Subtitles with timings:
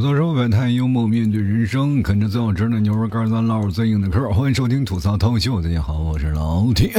[0.00, 4.30] 吐槽生活百态，幽默面对人生，啃着最好吃的牛肉干，咱唠最硬的嗑。
[4.30, 6.90] 欢迎收听吐槽脱口秀，大家好，我是老 T。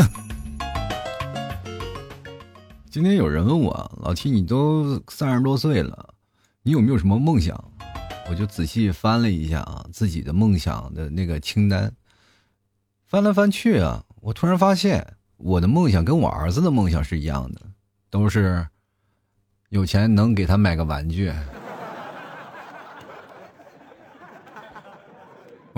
[2.91, 6.13] 今天有人问我，老 T，你都三十多岁了，
[6.61, 7.59] 你有没有什么梦想？
[8.29, 11.91] 我就仔细翻了一下啊，自己的梦想的那个清单，
[13.07, 17.61] 翻来翻去啊，我突然发现，我的梦想跟我儿子的梦想是一样的，
[18.11, 18.67] 都是
[19.69, 21.33] 有钱能给他买个玩具。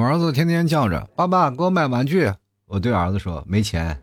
[0.03, 2.30] 我儿子天天叫着“爸爸，给我买玩具”，
[2.67, 3.98] 我对儿子说：“没钱。”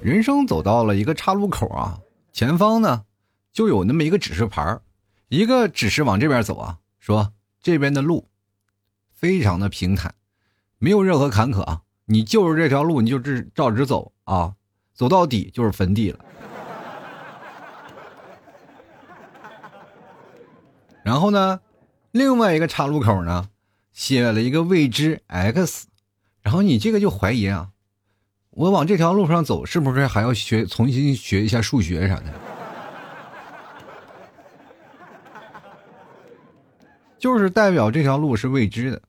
[0.00, 1.98] 人生走到了一个岔路口啊，
[2.32, 3.02] 前方呢？
[3.52, 4.78] 就有那么一个指示牌
[5.26, 8.28] 一个指示往这边走啊，说这边的路
[9.10, 10.14] 非常的平坦，
[10.78, 14.54] 没有任何坎坷啊，你就是这条路，你就直照直走啊，
[14.94, 16.24] 走到底就是坟地了。
[21.02, 21.60] 然后呢，
[22.12, 23.48] 另外一个岔路口呢，
[23.92, 25.88] 写了一个未知 x，
[26.42, 27.70] 然后你这个就怀疑啊，
[28.50, 32.24] 我往这条路上走，是不是还要学重新学一下数学啥的？
[37.18, 39.00] 就是代表这条路是未知的，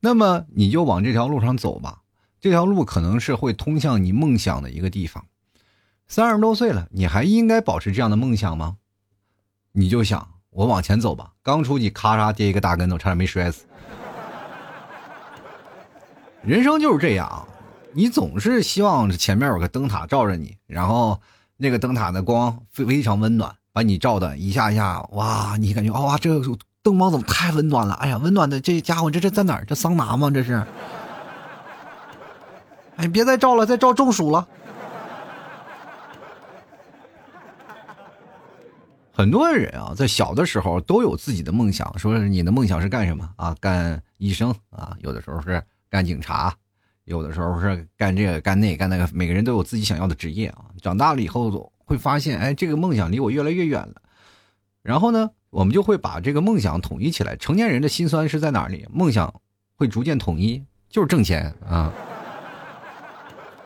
[0.00, 2.02] 那么你就往这条路上走吧。
[2.40, 5.24] 这条路可能是会通向你梦想的一个地方。
[6.06, 8.76] 三十多岁了，你还应该保持这样的梦想吗？
[9.72, 11.32] 你就想我往前走吧。
[11.42, 13.64] 刚出去，咔嚓跌一个大跟头，差点没摔死。
[16.42, 17.46] 人生就是这样，
[17.92, 21.20] 你总是希望前面有个灯塔照着你，然后
[21.56, 26.40] 那个灯塔的光非非常温暖，把你照的一下一下，哇，你感觉哇这。
[26.82, 27.94] 灯光怎么太温暖了？
[27.94, 29.64] 哎呀，温暖的这家伙，这这在哪儿？
[29.64, 30.30] 这桑拿吗？
[30.30, 30.62] 这是？
[32.96, 34.46] 哎，别再照了，再照中暑了。
[39.16, 43.54] 很多人啊，在小的时候都有自己的梦想，说你的梦想是干什么啊？
[43.60, 44.96] 干医生啊？
[44.98, 46.52] 有的时候是干警察，
[47.04, 49.08] 有的时候是干这个干那干那个。
[49.12, 50.64] 每个人都有自己想要的职业啊。
[50.82, 54.02] 长大了以后会发现，哎，这个梦想离我越来越远了。
[54.82, 55.30] 然后呢？
[55.50, 57.36] 我们就会把这个梦想统一起来。
[57.36, 58.84] 成年人的心酸是在哪里？
[58.90, 59.32] 梦想
[59.76, 61.94] 会逐渐统一，就是挣钱啊！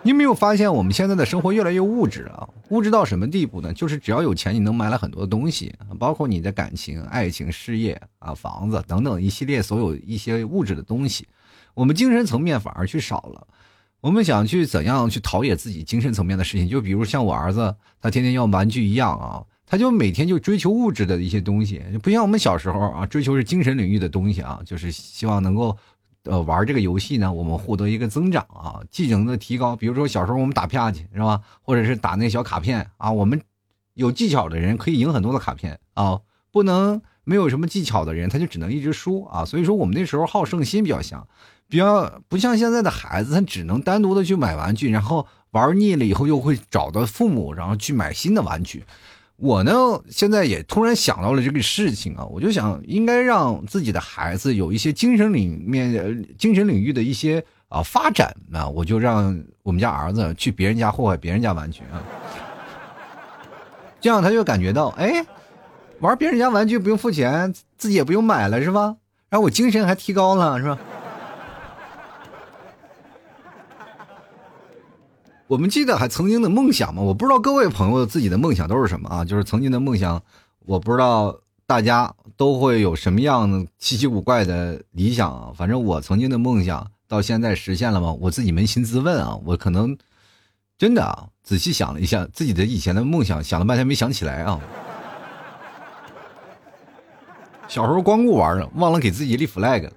[0.08, 2.48] 你没有发现我们现在的生活越来越物质啊？
[2.70, 3.74] 物质到什么地步呢？
[3.74, 11.28] 就是只要有钱，你能买来很多东西，包括你的感情、爱情、事业啊、房子等等一系列所有一些物质的东西。
[11.74, 13.46] 我们精神层面反而去少了。
[14.00, 16.66] 我们想去怎样去陶冶自己精神层面的事情？
[16.66, 19.44] 就比如像我儿子，他天天要玩具一样啊。
[19.66, 25.76] 他就每天就追求物质的一些东西，不像我们小时候啊，追求是精神领域的东西啊，就是希望能够，
[26.24, 29.74] 呃，玩这个游戏呢，我们获得一个增长啊，技能的提高。
[29.74, 33.40] 比如说小时候我们打啪去是吧，或者是打那小卡片啊，我们
[33.94, 36.20] 有技巧的人可以赢很多的卡片啊，
[36.50, 39.44] 不能没有什么技巧的人他就只能一直输啊。
[39.44, 41.26] 所以说我们那时候好胜心比较强，
[41.68, 48.84] 比较不像现在的孩子，他只能单独的去买玩具，然后玩腻了以后又会找到父母，然后去买新的玩具。
[49.40, 49.72] 我呢，
[50.10, 62.02] 现在也突然想到了这个事情啊，我就想应该让自己的孩子有一些精神领面、精神领域的一些啊发展啊，我就让我们家儿子去别人家祸害别人家玩具啊，
[64.00, 65.24] 这样他就感觉到，哎，
[66.00, 68.96] 玩别人家玩具不用付钱，自己也不用买了，是吧？
[69.30, 70.76] 然后我精神还提高了，是吧？
[75.48, 77.00] 我们记得还曾经的梦想吗？
[77.00, 79.24] 我不知道各位朋友自己的梦想都是什么啊？
[79.24, 80.22] 就是曾经的梦想，
[80.66, 81.34] 我不知道
[81.66, 85.50] 大家都会有什么样的稀奇古怪的理想啊。
[85.56, 88.12] 反正我曾经的梦想到现在实现了吗？
[88.20, 89.96] 我自己扪心自问啊，我可能
[90.76, 94.60] 真的啊，仔细想了一下自己的以前的梦想，想了半天没想起来啊。
[97.68, 99.92] 小时候光顾玩了，忘了给自己立 flag 了。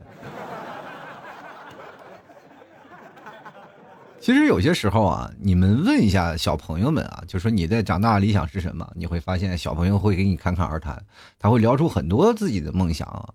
[4.21, 8.87] 其实有些时候啊，你们问一下小朋友们啊，就说你在长大理想是什么？
[8.95, 11.03] 你会发现小朋友会给你侃侃而谈，
[11.39, 13.33] 他会聊出很多自己的梦想啊。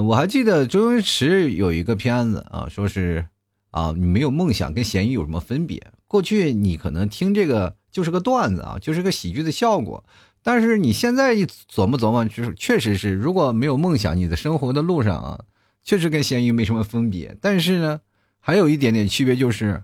[0.00, 3.26] 我还记得周星驰有一个片子啊，说是
[3.72, 5.84] 啊，你没有梦想跟咸鱼有什么分别？
[6.06, 10.04] 过去你可能听这个就是个段子啊，就是个喜剧的效果，
[10.44, 15.40] 但是你现在一琢磨琢磨，就是确实是，如果没有梦想，你的生活的路上啊，
[15.82, 17.36] 确实跟咸鱼没什么分别。
[17.40, 18.00] 但是呢，
[18.38, 19.82] 还有一点点区别就是。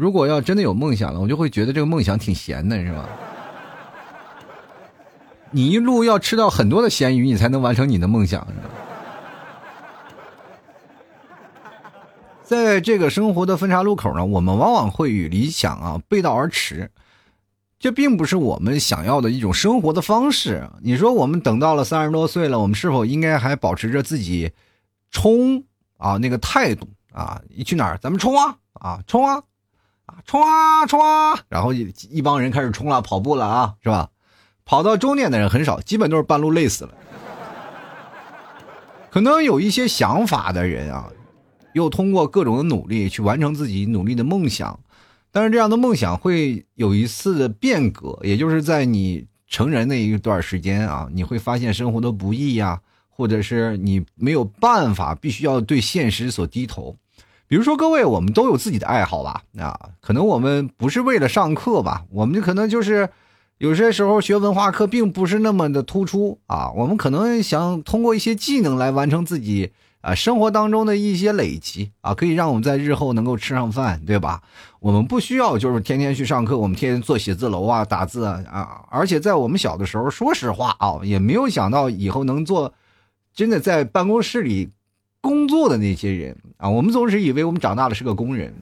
[0.00, 3.06] 如果要真的有梦想了，我就会觉得这个梦想挺闲的，是吧？
[5.50, 8.46] 你一路要吃到很多的咸鱼，你才能完成你的梦想。
[12.42, 16.90] 在这个生活的分岔路口呢，我们往往会与理想啊背道而驰。
[17.78, 20.66] 这并不是我们想要的一种生活的方式。
[20.80, 24.50] 你说我们等到了三十多岁了，我们是否应该还保持着自己
[25.10, 25.62] 冲
[25.98, 27.42] 啊那个态度啊？
[27.50, 29.42] 一去哪儿，咱们冲啊啊冲啊
[30.24, 31.38] 冲啊冲啊！
[31.48, 34.10] 然后一一帮人开始冲了，跑步了啊，是吧？
[34.64, 36.94] 跑到终点的人很少，基本都是半路累死了。
[39.10, 41.10] 可能有一些想法的人啊，
[41.74, 44.78] 又通过各种的努力去完成自己努力的梦想。
[45.32, 56.96] 但是这样的梦想会有一次的变革，也就是在你成人那一段时间啊，你会发现生活的不易呀，或者是你没有办法，必须要对现实所低头。
[57.50, 59.42] 比如说，各位，我们都有自己的爱好吧？
[59.58, 63.10] 啊，可能我们不是为了上课吧，我们可能就是
[63.58, 69.72] 有些时候学文化课并不是那么的突出啊，我们可能想通过一些技能来完成自己。
[70.02, 74.40] 啊，生活当中的一些累积啊，可以让我们在日后能够吃上饭，对吧？
[74.78, 78.80] 我们不需要就是天天去上课，我们天天做写字楼啊、打字啊啊！
[78.88, 82.72] 而且在我们小的时候，说实话啊，也没有想到以后能做
[83.34, 84.70] 真的在办公室里
[85.20, 86.68] 工作的那些人啊。
[86.68, 88.54] 我们总是以为我们长大了是个工人。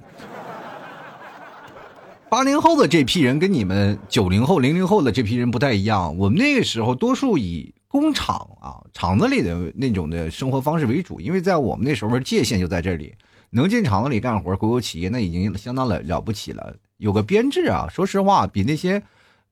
[2.29, 7.75] 八零后的这批人跟你们九零后、零零后的这批人不太一样，我们那个时候多数以。
[7.91, 13.15] 工厂啊，厂子里的那种的生活方式为主，因为在我们那时候界限就在这里，
[13.49, 16.77] 能进厂子里干活，国有企业那已经相当了了不起了。
[16.99, 19.03] 有个编制啊，说实话，比那些，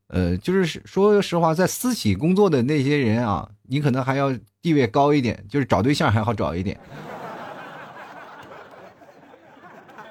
[0.08, 4.32] 呃，就是说实话，在私企工作的那些人啊，你可能还要
[4.62, 6.78] 地位高一点，就是找对象还好找一点。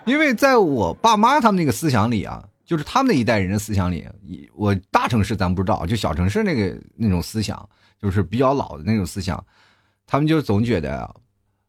[0.05, 4.07] 因为在我爸妈他们那个思想里啊，就是他们那一代人的思想里，
[4.53, 7.67] 我大城市咱不知道，就小城市那个那种思想。
[8.01, 9.43] 就是比较老的那种思想，
[10.05, 11.09] 他们就总觉得，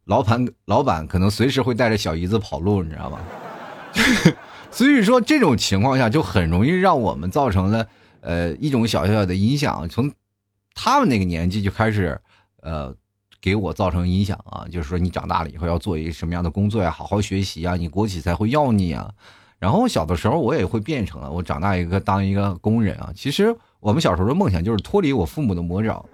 [0.04, 3.20] 老板老板可能随时会带着小姨子跑路，你知道吗？
[4.70, 7.88] 所以说这种情况下就很容易让我们造成了
[8.26, 10.12] 呃一种小小的影响，从
[10.74, 12.20] 他们那个年纪就开始
[12.60, 12.92] 呃
[13.40, 19.14] 给我造成影响啊，就是说你长大了以后要做一个什么样的工作呀，好好学习啊，你国企才会要你啊。
[19.58, 23.12] 然后小的时候我也会变成了我长大一个当一个工人啊。
[23.14, 26.04] 其实我们小时候的梦想就是脱离我父母的魔爪。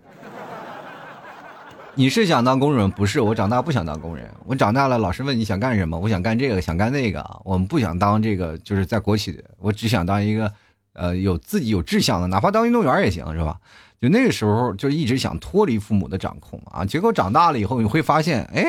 [1.94, 2.90] 你是想当工人？
[2.90, 4.26] 不是，我长大不想当工人。
[4.46, 5.98] 我长大了，老师问你想干什么？
[5.98, 7.22] 我想干这个，想干那个。
[7.44, 10.50] 我们不想当这个，就是在国企，我只想当一个，
[10.94, 13.58] 呃，有自己有志向的，哪怕当运动员也行，是吧？
[14.00, 16.84] 就那个时候，就一直想脱离父母的掌控啊。
[16.84, 18.64] 结果长大了以后，你会发现，哎，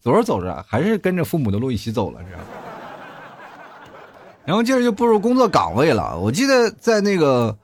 [0.00, 2.40] 走着走着，还是跟着父母的路一起走了，是吧？
[4.46, 6.18] 然后接着就步入工作岗位了。
[6.18, 7.56] 我记得在那个。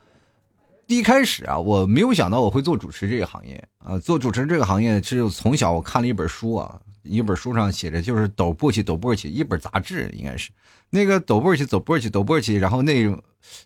[0.87, 3.99] 第一开始啊，我没有想到我会做主持这个行业啊！
[3.99, 10.51] 做主持这个行业是从小我看了一本书啊，一本书上写着就是抖簸箕抖簸箕，一本杂志应该是
[10.91, 13.05] 那个抖簸箕抖簸箕抖簸箕，然后那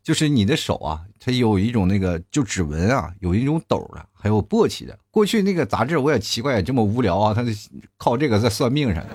[0.02, 4.99] 就是你的手啊，它有一种那个就指纹啊，有一种抖的，还有簸箕的。
[5.11, 7.44] 过去那个杂志我也奇怪，这么无聊啊，它
[7.96, 9.08] 靠这个在算命啥的。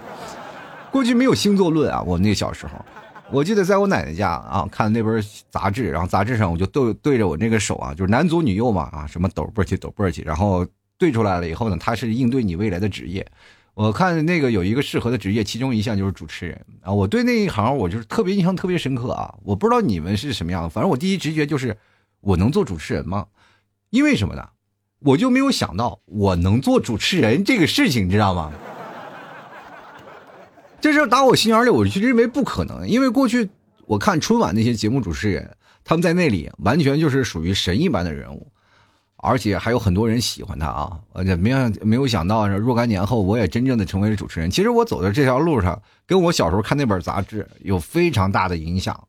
[0.91, 2.73] 过去没有星座论啊，我那小时候。
[3.31, 10.65] 我记得在我奶奶家啊，看那本杂志，然后杂志上我就对对着我那个手啊，就是男左女右嘛啊，什么抖簸箕抖簸箕，然后
[10.99, 13.25] 对出来了以后呢，它是应对你未来的职业。
[13.73, 16.91] 我看那个有一个适合的职业，其中一项就是主持人啊。
[16.93, 19.33] 我对那一行我就是特别印象特别深刻啊。
[19.43, 21.75] 我不知道你们是什么样的，反正我第一直觉就是
[22.21, 23.25] 我能做主持人吗？
[23.89, 24.48] 因为什么呢？
[25.00, 28.53] 我就没有想到我能做主持人这个事情，你知道吗？
[30.79, 33.50] 这事打我心眼里，我就认为不可能，因为过去
[33.86, 38.48] 我看春晚那些节目主持人，他们在那里完全就是属于神一般的人物，
[39.24, 41.00] 而且还有很多人喜欢他啊！
[41.13, 44.51] 而且没有没有想到，若干年后我也真正的成为了主持人。
[44.51, 49.08] 其实我走在这条路上，跟我小时候看那本杂志有非常大的影响，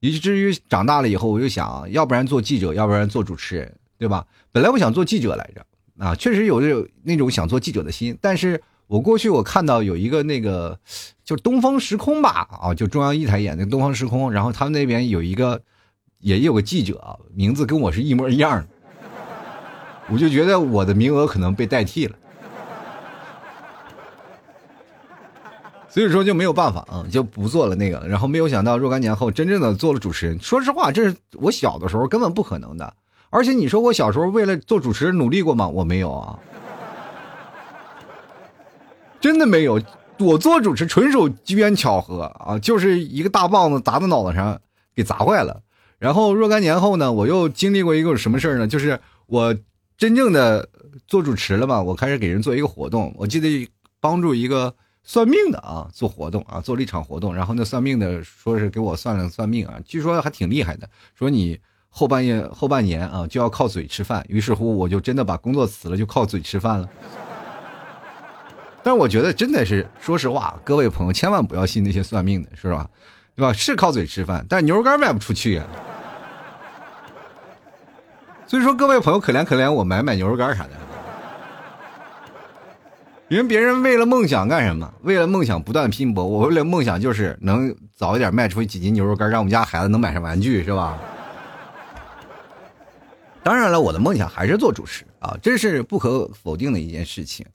[0.00, 4.26] 以至于长大了以后，我就想要不然做记者，要不然做主持人，对吧？
[4.50, 5.64] 本来我想做记者来着，
[5.98, 8.60] 啊，确实有这种那种想做记者的心，但是。
[8.88, 10.78] 我过去我看到有一个那个，
[11.24, 15.62] 就东方时空吧，啊，就中央一台演的东方时空，然后他们那边有一个，
[16.18, 18.68] 也有个记者，名字跟我是一模一样的，
[20.08, 22.16] 我就觉得我的名额可能被代替了，
[25.88, 32.94] 所以说就没有办法啊，就不做了那个，然后没有想到若干年后真正的做了主持人，说实话，这是我小的时候根本不可能的，
[33.30, 35.68] 而且你说我小时候为了做主持人努力过吗？
[35.68, 36.38] 我没有啊。
[39.20, 39.80] 真的没有，
[40.18, 44.60] 我做主持纯属机缘巧合啊，就是一个大棒子砸在脑袋上，
[44.96, 45.62] 给砸坏了。
[45.98, 48.66] 然后若干年后呢，我又经历过一个什么事呢？
[48.66, 49.54] 就是我
[50.02, 50.68] 真正的
[51.06, 53.14] 做主持了嘛，我开始给人做一个活动。
[53.16, 57.32] 我记得帮助一个算命的啊做活动啊，做了一场活动。
[57.32, 61.56] 然后那算命的说是给我算了算命啊，据说还挺厉害的，说你
[61.88, 66.88] 后半夜后半年啊就要靠嘴吃饭，于是乎我就真的把工作辞了，就靠嘴吃饭了。
[68.82, 72.90] 但我觉得真的是，说实话，各位朋友千万不要信那些算命的，是吧？
[73.36, 73.52] 对吧？
[73.52, 75.64] 是靠嘴吃饭，但牛肉干卖不出去呀。
[78.52, 80.70] 所以说，各位朋友可怜可怜我，买买牛肉干啥的。
[83.28, 84.92] 因为别人为了梦想干什么？
[85.00, 86.22] 为了梦想不断拼搏。
[86.22, 90.98] 我为了梦想就是能早一点卖出几斤牛肉干，让我们家孩子能买上玩具，是吧？
[93.42, 97.46] 当然了，我的梦想还是做主持啊，这是不可否定的一件事情。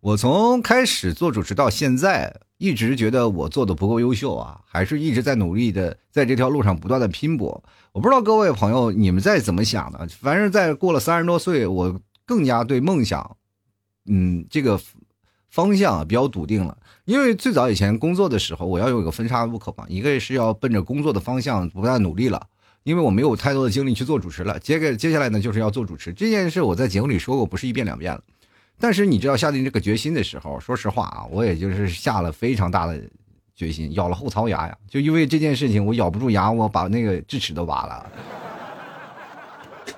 [0.00, 7.64] 我从开始做主持到现在，一直觉得我做的不够优秀啊，还是一直在努力的，在这条路上不断的拼搏。
[7.92, 13.38] 我不知道各位朋友你们在怎么想的，反正在过了三十多岁，我更加对梦想，
[14.04, 14.78] 嗯，这个
[15.48, 16.76] 方向比较笃定了。
[17.06, 22.46] 因为最早以前工作的时候，我要有一个分叉路口嘛，一个是要奔着工作的方向不断努力了，
[22.82, 24.58] 因为我没有太多的精力去做主持了。
[24.60, 28.22] 接个接下来呢，就是要做主持这件事，我在节目里说过，不是一遍两遍了。
[28.80, 32.98] 但是你知道下定这个决心的时候，说实话啊，我也就是下了非常大的
[33.54, 34.76] 决心，咬了后槽牙呀。
[34.88, 38.10] 就因为这件事情，我咬不住牙，我把那个智齿都挖了。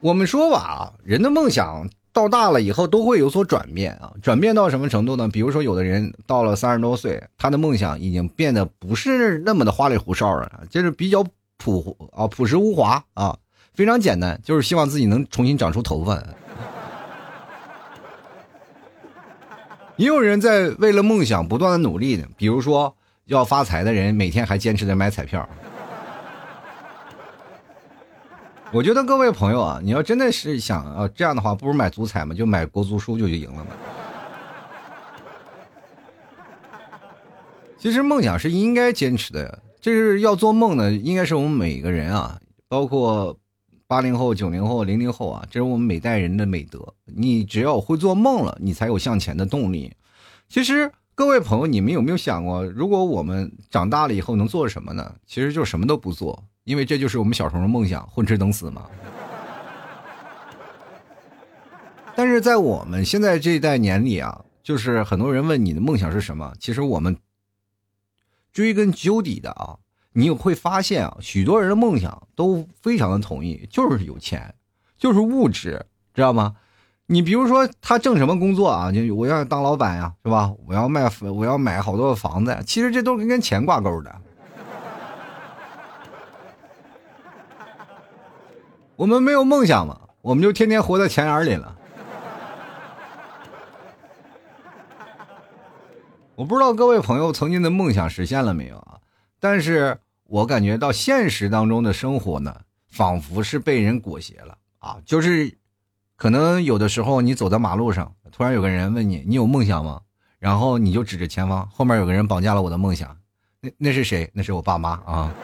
[0.00, 4.12] 我们说吧啊，人的梦想到大了以后都会有所转变啊。
[4.22, 5.28] 转变到什么程度呢？
[5.28, 11.22] 比如说，有的人到了三十多岁，他的梦想已经变得不是那么的花里胡哨了，就是比较
[11.58, 13.36] 朴啊朴实无华啊。
[13.74, 16.22] 非常简单，就是希望自己能重新长出头发。
[19.96, 22.94] 也有人在为了梦想不断的努力的，比如说
[23.26, 25.48] 要发财的人，每天还坚持在买彩票。
[28.72, 33.70] 我觉得各位朋友啊，你要真的是想啊这样的话，不如买足彩嘛，就买国足输就就赢了嘛。
[37.78, 42.38] 其实梦想是应该坚持的，这是要做梦呢，应该是我们每个人啊，
[42.68, 43.36] 包括。
[43.92, 46.94] 八零后、九零后、零零后啊，这是我们每代人的美德。
[47.04, 49.92] 你只要会做梦了，你才有向前的动力。
[50.48, 55.14] 其实，各位朋友，你们有没有想过，如果我们长大了以后能做什么呢？
[55.26, 58.86] 其实就什么都不做，因为这就是我们小时候的梦想，混吃等死嘛。
[62.16, 67.14] 但是在我们现在这一代年里啊，就是很多人问你的梦想是什么，其实我们
[68.54, 69.76] 追根究底的啊。
[70.12, 74.54] 你会发现啊，许多人的梦想都非常的统一，就是有钱，
[74.98, 76.54] 就是物质，知道吗？
[77.06, 78.92] 你比如说他挣什么工作啊？
[78.92, 80.52] 就我要当老板呀，是吧？
[80.66, 84.14] 我要卖，我要买好多的房子，其实这都是跟钱挂钩的。
[88.96, 91.76] 我们没有梦想嘛，我们就天天活在钱眼里了。
[96.34, 98.91] 我不知道各位朋友曾经的梦想实现了没有啊？
[99.42, 104.98] 但是我感觉到现实当中的生活呢，仿佛是被人裹挟了啊！
[105.04, 105.58] 就是，
[106.14, 110.02] 可能有的时候你走在马路上，突然有个人问你：“你有梦想吗？”
[110.38, 113.18] 然后你就指着前方，后面有个人绑架了我的梦想。
[113.60, 114.30] 那那是谁？
[114.32, 115.34] 那是我爸妈啊！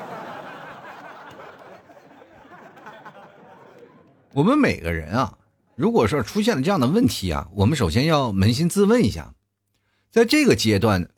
[4.33, 5.37] 我们每个人啊，
[5.75, 9.35] 如果说出现了这样的问题啊，我们首先要扪心自问一下，
[10.09, 11.11] 在这个阶段，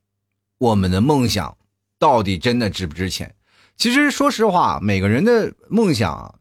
[0.56, 1.58] 我们的梦想。
[2.00, 3.32] 到底真的值不值钱？
[3.76, 6.34] 其实说实话，每个人的梦想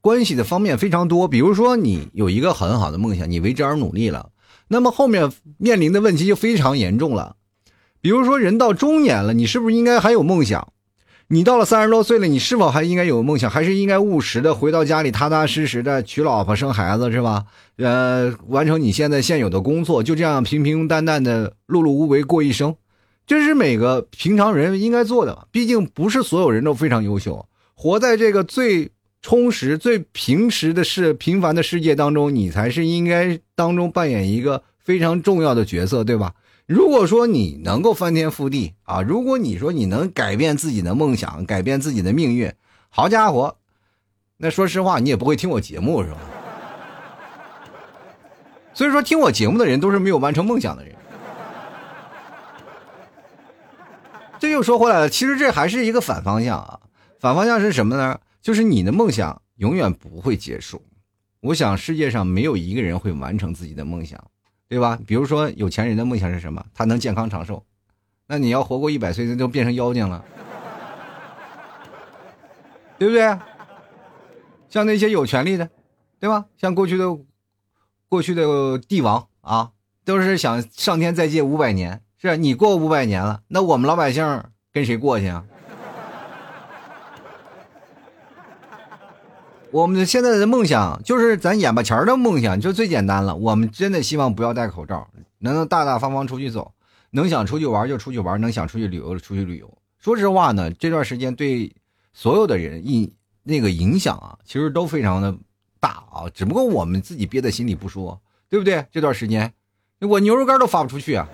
[0.00, 1.26] 关系的方面非常多。
[1.26, 4.28] 比如说，你有一个很好的梦想，你为之而努力了，
[4.68, 7.36] 那么后面面临的问题就非常严重了。
[8.00, 10.72] 比如说，人到中年了，你是不是应该还有梦想？
[11.28, 13.50] 你到了三十多岁了，你是否还应该有梦想？
[13.50, 17.46] 还是应该务实的回到家里，踏踏实实的娶老婆生孩子，是吧？
[17.78, 22.76] 呃，完成你现在现有的工作，就这样平平淡淡的、碌碌无为过一生。
[23.26, 27.44] 这是每个平常人应该做的，毕竟不是所有人都非常优秀。
[27.74, 28.90] 活在这个最
[29.20, 36.34] 充实、最平时的世平凡的世界当中，你才是应该当中扮演一个非常重要的角色，对吧？
[36.66, 42.52] 如果说你能够翻天覆地啊，如果你说你能改变自己的梦想，改变自己的命运，
[42.88, 43.56] 好家伙，
[44.36, 46.18] 那说实话，你也不会听我节目，是吧？
[48.74, 50.95] 所以说，听我节目的人都是没有完成梦想的人。
[54.38, 56.80] 这又说回来了，其实这还是一个反方向啊！
[57.18, 58.20] 反方向是什么呢？
[58.42, 60.82] 就是你的梦想永远不会结束。
[61.40, 64.22] 我想世界上没有一个人会完成自己的梦想，
[64.68, 64.98] 对吧？
[65.06, 66.64] 比如说有钱人的梦想是什么？
[66.74, 67.64] 他能健康长寿。
[68.26, 70.24] 那你要活过一百岁，那就变成妖精了，
[72.98, 73.38] 对不对？
[74.68, 75.70] 像那些有权利的，
[76.18, 76.44] 对吧？
[76.58, 77.16] 像过去的
[78.08, 79.70] 过去的帝王啊，
[80.04, 82.02] 都是想上天再借五百年。
[82.18, 84.42] 是你过五百年了，那我们老百姓
[84.72, 85.44] 跟谁过去啊？
[89.70, 93.36] 我们现在的梦想就是咱眼巴前的梦想，就最简单了。
[93.36, 95.06] 我们真的希望不要戴口罩，
[95.40, 96.72] 能大大方方出去走，
[97.10, 99.70] 能想出去玩就出去玩，能想出去旅游就出去旅游。
[99.98, 101.76] 说实话呢，这段时间对
[102.14, 105.36] 所有的人影那个影响啊，其实都非常的
[105.78, 106.24] 大啊。
[106.32, 108.18] 只不过我们自己憋在心里不说，
[108.48, 108.86] 对不对？
[108.90, 109.52] 这段时间
[110.00, 111.28] 我牛肉干都发不出去啊。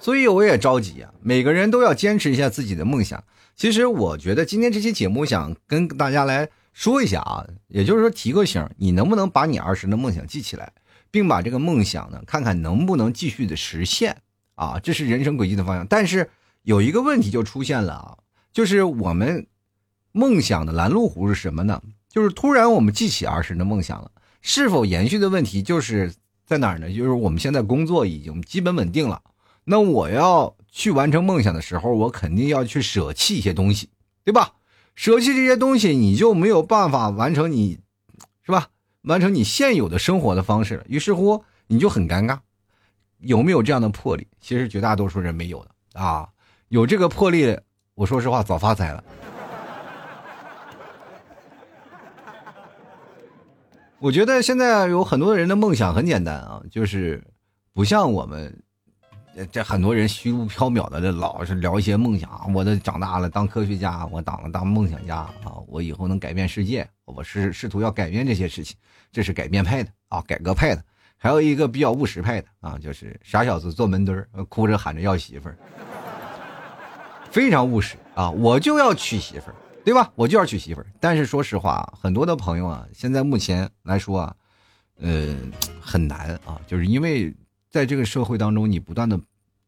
[0.00, 1.12] 所以我也着急啊！
[1.20, 3.22] 每个人都要坚持一下自己的梦想。
[3.54, 10.72] 其实我觉得今天这期节目想跟大家来说一下啊，也就是说提个醒，你能不能把你儿时的梦想记起来，
[11.10, 14.16] 并把这个梦想呢，看看能不能继续的实现
[14.54, 14.80] 啊？
[14.82, 15.86] 这是人生轨迹的方向。
[15.86, 16.30] 但是
[16.62, 18.16] 有一个问题就出现了啊，
[18.52, 19.46] 就是我们
[20.12, 21.82] 梦想的拦路虎是什么呢？
[22.08, 26.14] 就是突然我们记起儿时的梦想了，是否延续的问题就是
[26.46, 26.88] 在哪儿呢？
[26.88, 29.20] 就是我们现在工作已经基本稳定了。
[29.64, 33.90] 那我要去完成梦想的时候，我肯定要去舍弃一些东西，
[34.24, 34.54] 对吧？
[34.96, 37.78] 舍弃这些东西，你就没有办法完成你，
[38.42, 38.68] 是吧？
[39.02, 40.84] 完成你现有的生活的方式了。
[40.88, 42.38] 于是乎，你就很尴尬。
[43.18, 44.26] 有没有这样的魄力？
[44.40, 46.28] 其实绝大多数人没有的啊。
[46.68, 47.58] 有这个魄力，
[47.94, 49.04] 我说实话，早发财了。
[53.98, 57.22] 我觉得现在有很多人的梦想很简单啊，就是
[57.72, 58.62] 不像我们。
[59.50, 62.52] 这很多人虚无缥缈的，这老是聊一些梦想。
[62.52, 65.54] 我的长大了当科学家，我当了当梦想家啊！
[65.66, 68.76] 我以后能改变世界，我是试图要改变这些事情。
[69.12, 70.84] 这是改变派的啊，改革派的。
[71.16, 75.56] 还有一个比较务实派的啊，就是傻小子坐门墩儿，哭着喊着要媳妇儿，
[77.30, 78.30] 非常务实啊！
[78.30, 80.10] 我就要娶媳妇儿，对吧？
[80.16, 80.86] 我就要娶媳妇儿。
[80.98, 84.34] 但是说实话，很多的朋友啊，现在目前来说啊，
[85.00, 85.36] 呃，
[85.80, 87.34] 很难啊，就是因为
[87.70, 89.18] 在这个社会当中，你不断的。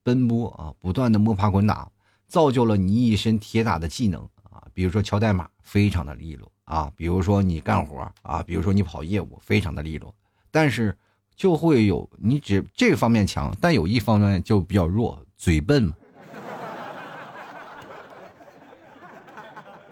[0.04, 1.88] 奔波啊，不断的摸爬滚打，
[2.26, 4.60] 造就了你一身铁打的技能啊。
[4.74, 10.12] 比如说敲代码，非常的利落啊；比如说你干活啊；比如说你跑业务，非常的利落。
[10.50, 10.98] 但是
[11.36, 15.94] 就会有你只这个方面强，但有一方面就比较弱，嘴笨嘛。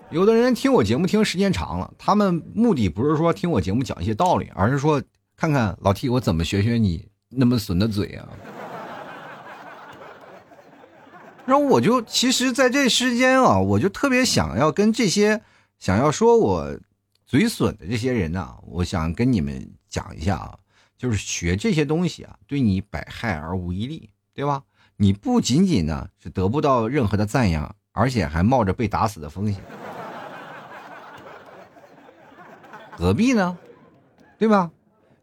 [0.11, 5.01] 有的人听我节目听时间长了，他们目的不是说听我节目讲一些道理，而是说
[5.37, 8.29] 看看老 T 我怎么学学你那么损的嘴啊。
[11.47, 15.41] 然后我就其实，在这时间啊，我就特别想要跟这些
[15.79, 16.79] 想要说我
[17.27, 20.59] 嘴损的这些人呢，我想跟你们讲一下啊，
[20.97, 24.63] 就是学这些东西啊，对你百害而无一利，对吧？
[24.97, 29.61] 你不仅仅呢是得不到任何的赞扬，而且还冒着被打死的风险，
[32.93, 33.59] 何必呢？
[34.39, 34.71] 对吧？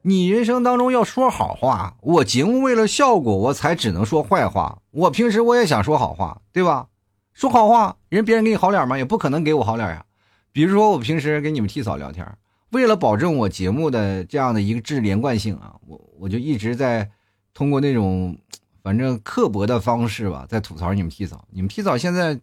[0.07, 4.81] 你人生当中要说好话，我节目为了效果，我才只能说坏话。
[4.91, 6.87] 我平时我也想说好话，对吧？
[7.33, 8.97] 说好话，人别人给你好脸吗？
[8.97, 10.05] 也不可能给我好脸呀。
[10.53, 12.25] 比如说我平时跟你们替嫂聊天，
[12.69, 17.11] 为了保证我节目的这样的一个质连贯性啊，我我就一直在
[17.53, 18.37] 通过那种
[18.81, 21.45] 反正刻薄的方式吧，在吐槽你们替嫂。
[21.51, 22.39] 你们替嫂现在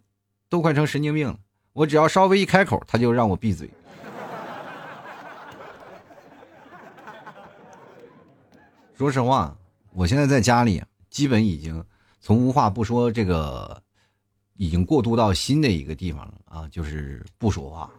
[0.49, 1.39] 都快成神经病了，
[1.73, 3.67] 我只要稍微一开口，他就让我闭嘴。
[8.97, 9.53] 说实话，
[9.91, 11.83] 我现在在家里，基本已经
[12.21, 13.83] 从无话不说这个，
[14.55, 17.91] 已经过渡到新的一个地方了啊，就是不说话，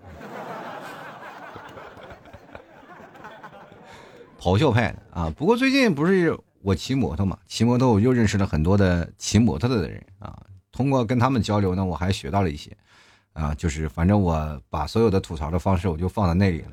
[4.40, 5.30] 咆哮派的啊。
[5.36, 10.34] 不过最近不是我骑摩托嘛，骑摩托我又认识了很多的骑摩托的人啊。
[10.72, 12.74] 通过跟他们交流呢，我还学到了一些
[13.34, 16.70] 啊，就是反正我把所有的吐槽的方式我就放在那里了。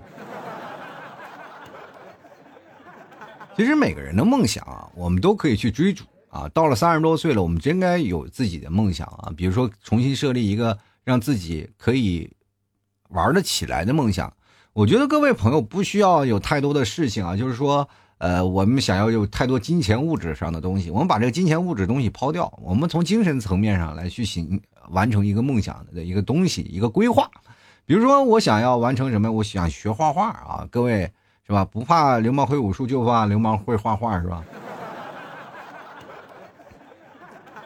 [3.56, 6.50] 其实每个人的梦想啊，我们都可以去追逐啊。
[6.50, 9.32] 到了三十多岁了，我们真该有自己的梦想啊。
[9.38, 12.32] 比如说，重新设立一个让自己可以
[13.10, 14.34] 玩得起来的梦想。
[14.74, 17.88] 我觉得各位朋友不需要有太多的事情啊，就是说，
[18.18, 27.30] 呃，我们想要有太多金钱物质上的东西，我们把这个金钱物质东西抛掉，我们从精神层面上来去行完成一个梦想的一个东西，一个规划。
[27.86, 29.32] 比如说，我想要完成什么？
[29.32, 31.12] 我想学画画啊，各位。
[31.54, 31.64] 是吧？
[31.66, 34.44] 不怕流氓会武术，就怕流氓会画画，是吧？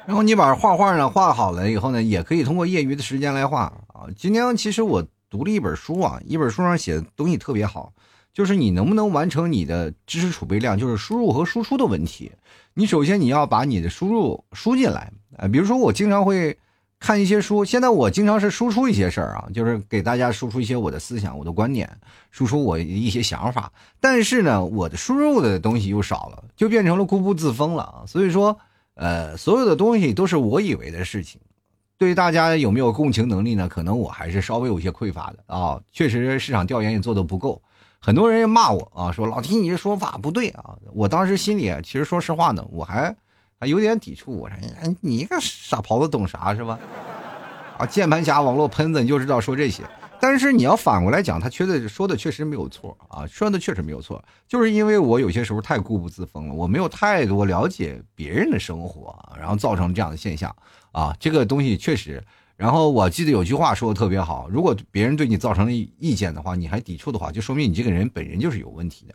[0.05, 4.07] 然后你把画画呢画好了以后呢，也可以通过业余的时间来画啊。
[4.17, 7.93] 今天其实我读了一本书啊，一本书上写的东西特别好，
[8.33, 12.29] 就是你能不能完成你的知识储备量，就是输入和输出的问题。
[12.73, 16.57] 你首先你要把你的输入输进来啊，比如说我经常会。
[16.99, 21.89] 看一些书，现在我经常是输出一些事儿啊，就是给大家输出一些我的思想、我的观点，
[22.31, 23.71] 输出我一些想法。
[23.99, 28.03] 但是呢，我的输入的东西又少了，就变成了固步自封了啊。
[28.07, 28.57] 所以说，
[28.95, 31.39] 呃，所有的东西都是我以为的事情，
[31.99, 33.69] 对于大家有没有共情能力呢？
[33.69, 35.79] 可能我还是稍微有些匮乏的啊。
[35.91, 37.61] 确实市场调研也做的不够，
[37.99, 40.75] 很多人也骂我啊，说老提你这说法不对啊。
[40.93, 43.15] 我当时心里其实说实话呢，我还
[43.59, 44.31] 还有点抵触。
[44.31, 44.57] 我说
[45.01, 46.79] 你一个傻狍子懂啥是吧？
[47.77, 49.83] 啊，键盘侠、网络喷子，你就知道说这些。
[50.19, 60.55] 但是你要反过来讲，他确实说的确实没有错啊，说的确实没有错，就是因为我有些时候太固步自封了，我没有太多了解别人的生活，然后造成这样的现象
[60.91, 61.15] 啊。
[61.19, 62.23] 这个东西确实，
[62.55, 69.13] 然后我记得有句话说的特别好，如果别人对你造成了意见的话，你还抵触的话，就说明你这个人本人就是有问题的。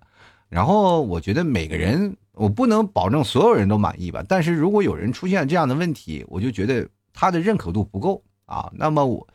[0.53, 8.71] 然后我觉得每个人，我不能保证所有人都满意吧，但是如果有人出现这样的问题，我就觉得他的认可度不够啊。
[8.75, 9.27] 那么我。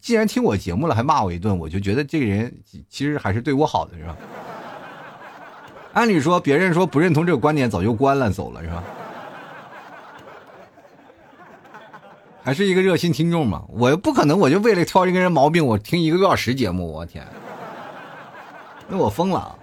[0.00, 2.52] 既然听我节目了，还骂我一顿，我就觉得这个人
[2.88, 4.16] 其实还是对我好的，是吧？
[5.92, 8.82] 按理说，别人说不认同这个观点，早就关了走了，是吧？
[12.42, 17.24] 还是一个热心听众嘛，我不可能，我就为了挑一个人毛病，我听一个多小时节目，我天，
[18.88, 19.56] 那我疯了。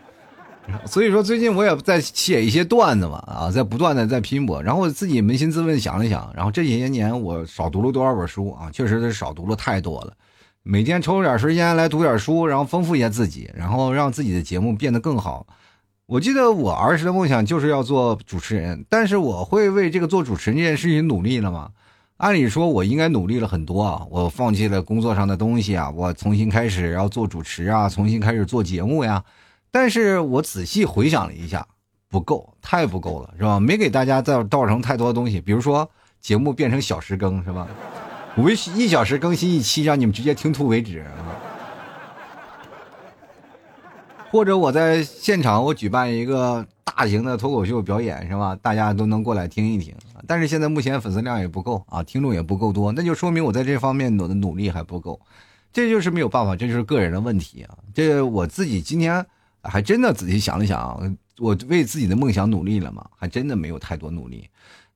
[0.88, 8.70] 所以说，最近我也在写一些段子嘛，啊，在不断的在拼搏，然后我自己扪心自问想了想，然后这些年我少读了多少本书啊？
[8.72, 10.14] 确实是少读了太多了。
[10.64, 15.46] 每天抽出点时间来读点书，然后丰富一下自己，然后让自己的节目变得更好。
[16.06, 21.70] 我记得我儿时的梦想就是要做主持人，但是我会为这个做主持人这件事情努力了吗？
[22.18, 29.22] 按理说我应该努力了很多啊，我放弃了工作上的东西啊，我重新开始要做主持啊，重新开始做节目呀。
[29.74, 31.66] 但是我仔细回想了一下，
[32.08, 33.60] 不够，太不够了，是吧？
[33.60, 35.90] 没给大家造造成太多的东西，比如说
[36.22, 37.68] 节目变成小时更，是吧？
[38.36, 41.04] 我一小时更新一期，让你们直接听吐为止！
[44.30, 48.56] 或者我在现场我举办一个大型的脱口秀表演，是吧？
[48.62, 49.96] 大家都能过来听一听。
[50.28, 55.20] 但是现在目前粉丝量也不够啊，听众也不够多，那就说明我在这方面努的努力还不够，
[55.72, 57.76] 这就是没有办法，这就是个人的问题啊。
[57.92, 59.26] 这我自己今天。
[59.64, 63.06] 还真的仔细想了想，我为自己的梦想努力了吗？
[63.18, 64.48] 还真的没有太多努力。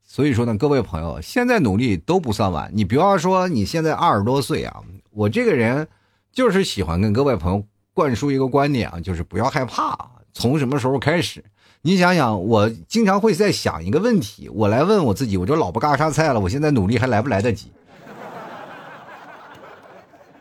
[0.03, 2.69] 所以说呢，各位朋友，现在努力都不算晚。
[2.73, 5.88] 你不要说你现在二十多岁啊，我这个人
[6.32, 9.97] 就是喜欢跟各位朋友灌输一个观点啊，就是不要害怕。
[10.34, 11.43] 从什么时候开始？
[11.82, 16.39] 你想想，我经常会在想一个问题，我来问我自己：我这老不嘎啥菜了？
[16.39, 17.71] 我现在努力还来不来得及？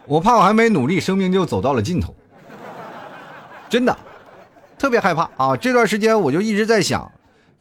[0.06, 2.14] 我怕我还没努力，生命就走到了尽头。
[3.68, 3.96] 真的。
[4.78, 5.56] 特别害怕啊！
[5.56, 7.10] 这段时间我就一直在想，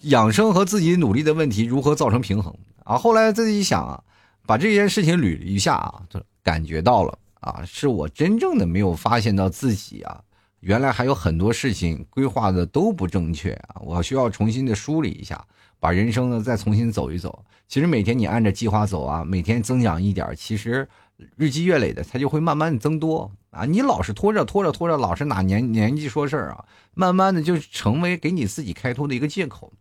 [0.02, 2.98] 养生和自己努力的问题如何造成平衡啊？
[2.98, 4.04] 后来自己想啊，
[4.46, 10.22] 把这件事情捋一下啊，就感觉到了啊，是我真正的没有发现到自己啊，
[10.60, 13.82] 原来还有很多事情规划的都不正确啊！
[13.82, 15.44] 我需要重新的梳理一下，
[15.80, 17.44] 把人生呢再重新走一走。
[17.68, 20.88] 其实每天你按着计划走啊，每天增长一点，其实
[21.36, 23.32] 日积月累的，它就会慢慢的增多。
[23.52, 29.72] 啊，你老是拖着拖着拖着，老是拿年年纪说事儿啊，慢慢的就成为给你自己开脱的一个借口，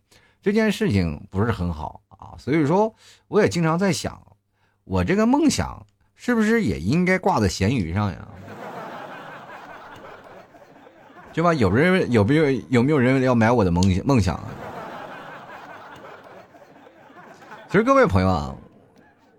[0.40, 2.38] 这件事情不是很好啊。
[2.38, 2.94] 所以说，
[3.28, 4.20] 我也经常在想，
[4.84, 8.28] 我这个梦想是不是也应该挂在咸鱼上呀？
[11.32, 11.52] 对吧？
[11.52, 14.44] 有人有没有有没有人要买我的梦梦想啊？
[17.68, 18.54] 其实各位朋友啊，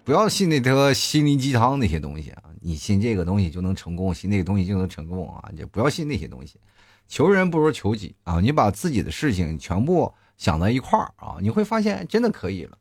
[0.05, 2.43] 不要信那些心灵鸡汤那些东西啊。
[2.61, 5.51] 你信这个东西就能成功，信那个东西就能成功啊！
[5.57, 6.59] 就不要信那些东西，
[7.07, 8.39] 求人不如求己啊！
[8.39, 12.77] 你把自己的事情全部想在一块儿啊，你会发现真的可以了。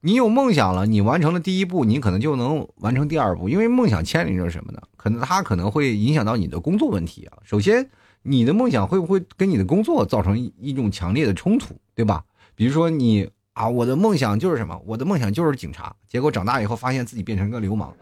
[0.00, 4.80] 你有梦想了，你完成了第一步，你可能就能完成第二步，因为梦想牵连着什么呢？
[4.96, 7.38] 可能它可能会影响到你的工作问题啊。
[7.44, 7.90] 首先，
[8.22, 12.24] 你的梦想会不会跟你的工作造成一种强烈的冲突，对吧？
[12.54, 13.28] 比如说你
[13.60, 14.80] 啊，我的梦想就是什么？
[14.86, 17.94] 我的梦想就是警察，结果长大以后发现自己变成个流氓。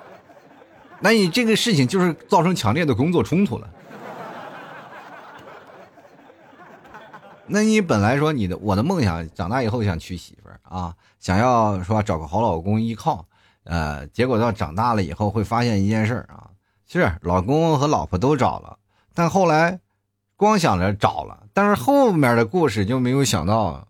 [1.00, 3.70] 那你这个事情就是造成强烈的工作冲突了。
[7.48, 13.24] 那你本来说你的我的梦想长大以后想娶媳妇儿啊，想要说找个好老公依靠，
[13.64, 16.50] 呃，结果到长大了以后会发现一件事啊，
[16.86, 18.76] 是老公和老婆都找了，
[19.14, 19.80] 但后来
[20.44, 23.88] 光想着找了，但是后面的故事就没有想到，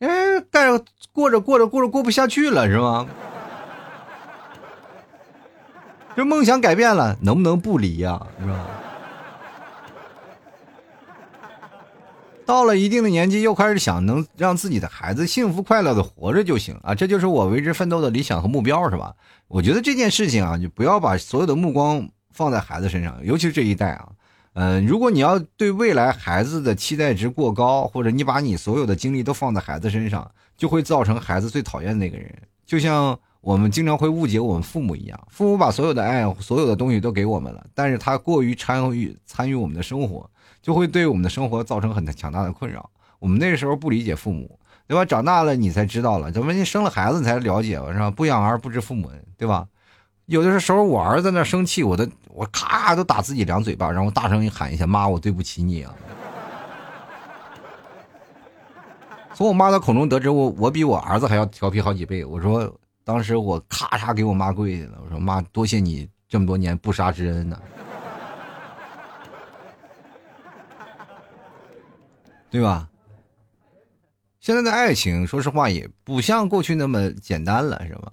[0.00, 0.08] 哎，
[0.50, 3.06] 但是过着过着过着过不下去了，是吗？
[6.14, 8.20] 这梦想改变了，能不能不离呀？
[8.38, 8.66] 是吧？
[12.44, 16.94] 到了一定的年纪，又开始想能让自己的孩子幸福快乐的活着就行啊！
[16.94, 19.14] 这就是我为之奋斗的理想和目标，是吧？
[19.48, 24.08] 我觉得这件事情啊，就不要把所有的目光放在孩子身上，尤其是这一代啊。
[24.60, 32.28] 嗯，如果你要对未来孩子的期待值过高，或者你把你所有的精力都放在孩子身上，就会造成孩子最讨厌那个人。
[32.66, 40.28] 就像我们经常会误解我们父母一样，父母把所有的爱、所有的东西都给我们了，但是他过于参与参与我们的生活，
[40.60, 42.90] 就会对我们的生活造成很强大的困扰。
[43.20, 45.04] 我们那个时候不理解父母，对吧？
[45.04, 48.10] 长大了你才知道了，怎么你生了孩子你才了解了是吧？
[48.10, 49.68] 不养儿不知父母恩，对吧？
[50.26, 52.04] 有的时候我儿子那生气，我都
[52.38, 55.92] 我咔都打自己两嘴巴，然后大声一喊一下：“妈，我对不起你啊！”
[59.34, 62.24] 从我妈的口中得知，我我比我儿子还要调皮好几倍。
[62.24, 62.72] 我说，
[63.02, 65.00] 当时我咔嚓给我妈跪下了。
[65.04, 67.60] 我说：“妈，多谢你这么多年不杀之恩呢，
[72.50, 72.88] 对吧？”
[74.38, 78.12] 现在的爱情，说实话也不像过去那么简单了，是吧？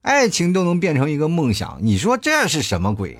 [0.00, 3.18] 爱情都能变成一个梦想，你说这是什么鬼？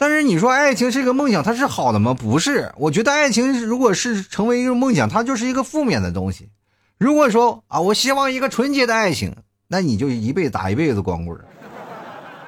[0.00, 2.14] 但是你说爱情是个梦想，它是好的吗？
[2.14, 6.48] 不是，我觉得爱情如果是成为一个梦想，它就是一个负面的东西。
[6.96, 9.36] 如果说啊，我希望一个纯洁的爱情，
[9.68, 11.38] 那你就一辈子打一辈子光棍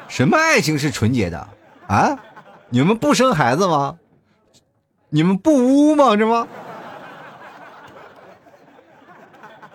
[0.09, 1.47] 什么爱情是纯洁的
[1.89, 2.19] 啊？
[2.71, 3.97] 你们不生孩子吗？
[5.11, 6.17] 你们不污吗？
[6.17, 6.49] 这吗？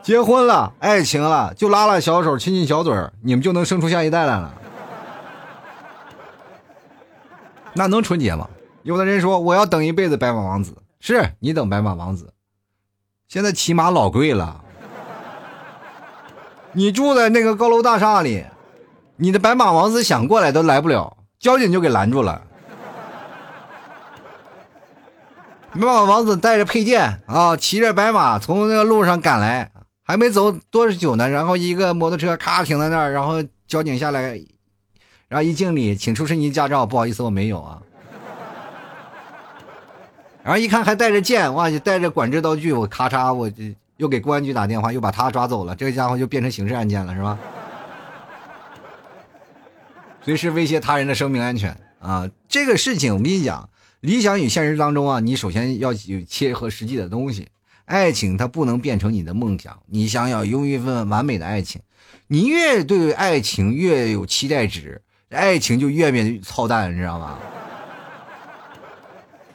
[0.02, 4.52] 结婚了，爱情了，就拉拉小手，亲亲小嘴你们就能生出下一代来了。
[7.78, 8.50] 那能纯洁吗？
[8.84, 12.34] 有的人说我要等一辈子白马王子，是你等白马王子，
[13.28, 14.63] 现在骑马老贵了。
[16.74, 18.46] 你住在那个高楼大厦里，
[19.16, 22.42] 你的白马王子想过来都来不了，交警就给拦住了。
[25.74, 29.72] 白马王子带着佩剑啊，骑着白马从那个路上赶来，
[30.04, 34.40] 还没走多久呢，然后一个摩托车咔停在那儿，然后交警下来。
[35.30, 36.86] 然后一敬礼，请出示您驾照。
[36.86, 37.82] 不好意思，我没有啊。
[40.44, 43.63] 然后一看还带着剑，哇，就带着管制刀具，我咔嚓，我就
[43.98, 45.76] 又给公安局打电话，又把他抓走了。
[45.76, 47.38] 这个家伙就变成刑事案件了，是吧？
[50.22, 52.30] 随时威胁他人的生命安全啊！
[52.48, 53.70] 这个事情我跟你讲，
[54.02, 57.50] 理想与现实当中啊，你首先要有切合实际的东西。
[57.86, 59.80] 爱情它不能变成你的梦想。
[59.88, 61.82] 你想要拥一份完美的爱情，
[62.28, 65.02] 你越对爱情越有期待值。
[65.30, 67.38] 爱情就越变操蛋，你知道吗？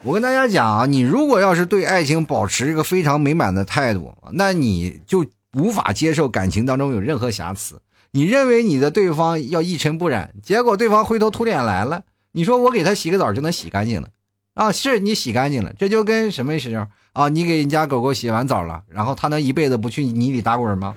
[0.03, 7.81] 我跟大家讲啊，你如果要是对爱情保持一个非常美满的态度，那你就无法接受感情当中有任何瑕疵。
[8.11, 12.03] 你认为你的对方要一尘不染，结果对方灰头土脸来了。
[12.33, 14.09] 你说我给他洗个澡就能洗干净了
[14.53, 14.71] 啊？
[14.71, 17.29] 是你洗干净了，这就跟什么似的啊？
[17.29, 20.95] 你给人家狗狗洗完澡了，然后他能一辈子不去泥里打滚吗？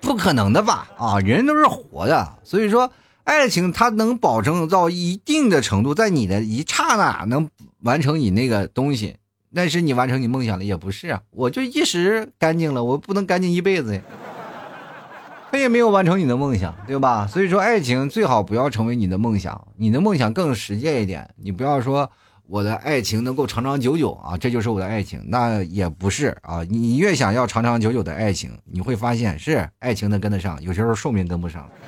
[0.00, 0.88] 不可能的吧？
[0.96, 2.90] 啊，人都是活的，所以说
[3.24, 7.48] 爱情它能保证到一定的程度，在你的一刹那能
[7.82, 9.16] 完成你那个东西，
[9.54, 11.20] 但是你完成你梦想了也不是啊。
[11.30, 14.02] 我就一时干净了，我不能干净一辈子呀。
[15.50, 17.26] 他也没有完成你的梦想，对吧？
[17.26, 22.10] 所以说爱情最好不要成为你的梦想，你的梦想更实践一点，你不要说。
[22.48, 25.22] 我的爱情能够长长久久啊，这就是我的爱情。
[25.28, 31.70] 那也不是啊，你越想要长长久久的爱情，你会发现是爱情能跟得上，有时候寿命跟不上。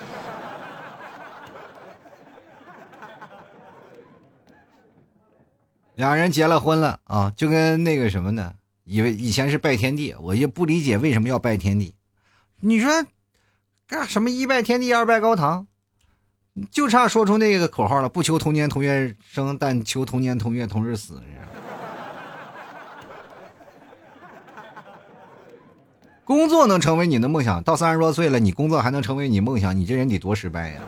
[5.96, 8.52] 两人结了婚了啊，就跟那个什么呢？
[8.84, 11.94] 以为以前是拜天地，我也不理解为什么要拜天地。
[12.60, 12.90] 你说
[13.86, 15.68] 干什么一拜天地，二拜高堂？
[16.70, 21.20] 就差说出那个口号了，不求同年同月生，但求同年同月同日死。
[26.24, 30.80] 工作能成为你的梦想，到三十多岁了，你工作还能成为你梦想，你这人得多失败呀，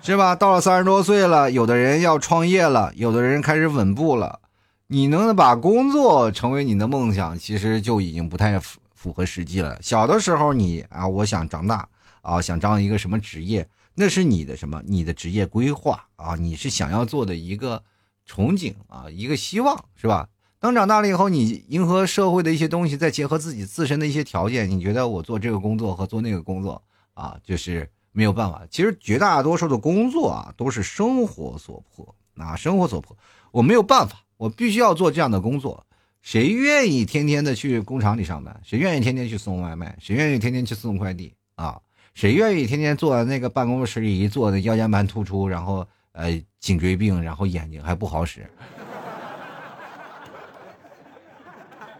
[0.00, 0.34] 是吧？
[0.34, 4.40] 到了三十多岁了，有的人要创业了，有的人开始稳步了，
[4.86, 9.76] 你能把工作成为你的梦想，其实就已经不太符符合实际了。
[9.82, 11.86] 小的时候，你啊，我想长大。
[12.24, 14.82] 啊，想当一个什么职业，那是你的什么？
[14.86, 17.84] 你的职业规划啊，你是想要做的一个
[18.26, 20.28] 憧憬啊，一个希望是吧？
[20.58, 26.82] 等长大了以后，你迎合社会的一些东西，再结合自己自身的一些条件，你觉得我做这个工作和做那个工作
[27.12, 28.62] 啊，就是没有办法。
[28.70, 33.14] 其实绝大多数的工作啊，都是生活所迫啊，生活所迫，
[33.52, 35.86] 我没有办法，我必须要做这样的工作。
[36.22, 38.58] 谁愿意天天的去工厂里上班？
[38.64, 39.94] 谁愿意天天去送外卖？
[40.00, 41.78] 谁愿意天天去送快递啊？
[42.14, 48.46] 谁愿意天天坐在那个办公室里一坐那腰间盘突出，然后呃颈椎病，然后眼睛还不好使，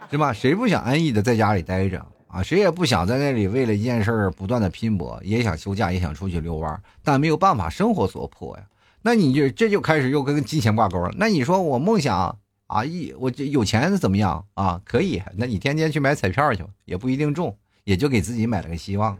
[0.09, 0.31] 是吧？
[0.31, 2.41] 谁不想安逸的在家里待着啊？
[2.41, 8.63] 谁也不想在那里为了一件事不断的拼搏，也想休假，也想出去遛弯，但没有办法，生活所迫呀。
[9.01, 11.13] 那你就这就开始又跟金钱挂钩了。
[11.17, 14.79] 那你说我梦想啊，一我这有钱怎么样啊？
[14.85, 19.17] 可以，那你天天去买彩票去，也不一定中，也就给自己买了个希望。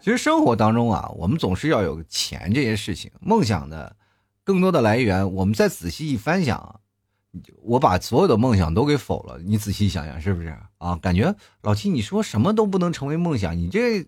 [0.00, 3.94] 其实生活当中啊，我们总是要有钱这些事情，梦想的
[4.42, 6.80] 更多的来源，我们再仔细一翻想，
[7.62, 9.38] 我把所有的梦想都给否了。
[9.38, 10.96] 你仔细想想，是不是啊？
[10.96, 14.06] 感觉老七你说什么都不能成为梦想，你这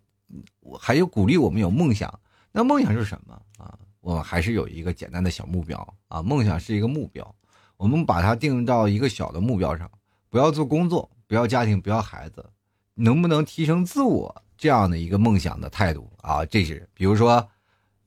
[0.60, 2.20] 我还有鼓励我们有梦想，
[2.52, 3.78] 那梦想是什么啊？
[4.00, 6.22] 我还是有一个简单的小目标啊。
[6.22, 7.34] 梦想是一个目标，
[7.76, 9.90] 我们把它定到一个小的目标上，
[10.30, 12.48] 不要做工作，不要家庭，不要孩子，
[12.94, 14.42] 能不能提升自我？
[14.62, 17.48] 这样的一个梦想的态度啊，这是比如说，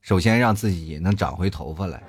[0.00, 2.02] 首先让自己能长回头发来，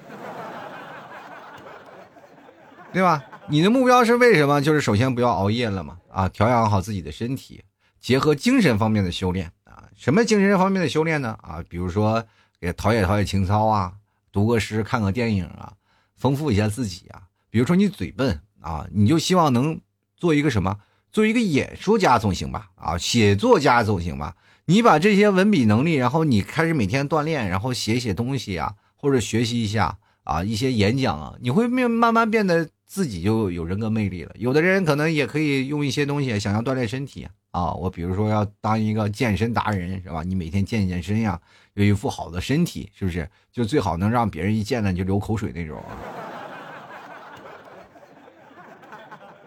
[2.93, 3.21] 对吧？
[3.49, 4.61] 你的目标是为什么？
[4.61, 7.61] 就是首先不要熬夜了嘛，啊，调养好自己的身体，
[7.99, 9.83] 结合精神方面的修炼啊。
[9.97, 11.37] 什么精神方面的修炼呢？
[11.41, 12.23] 啊，比如说
[12.57, 13.95] 给陶冶陶冶情操啊，
[14.31, 15.73] 读个诗，看个电影啊，
[16.15, 17.23] 丰富一下自己啊。
[17.49, 19.77] 比如说你嘴笨啊，你就希望能
[20.15, 20.77] 做一个什么？
[21.17, 24.35] 做一个演说家总行吧，啊，写作家总行吧。
[24.65, 34.31] 你把这些文笔能力，然后你开始每天锻炼，然后写写东西啊，或者学习一下啊，一些演讲啊，你会慢慢慢变得自己就有人格魅力了。
[34.35, 40.21] 有的人可能也可以用一些东西想要锻炼身体啊，我比如说要当一个健身达人，是吧？
[40.21, 41.41] 你每天健健身呀，
[41.73, 43.27] 有一副好的身体，是不是？
[43.51, 45.83] 就最好能让别人一见了就流口水那种，